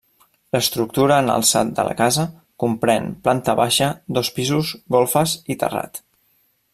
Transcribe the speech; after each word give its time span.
L'estructura 0.55 1.17
en 1.23 1.27
alçat 1.33 1.73
de 1.79 1.85
la 1.89 1.91
casa 1.99 2.25
comprèn 2.63 3.07
planta 3.27 3.57
baixa, 3.61 3.91
dos 4.19 4.35
pisos, 4.39 4.75
golfes 4.97 5.39
i 5.57 5.63
terrat. 5.65 6.05